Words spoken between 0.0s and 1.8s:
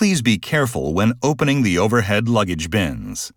Please be careful when opening the